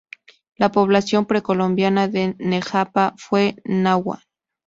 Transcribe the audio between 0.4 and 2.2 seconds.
La población precolombina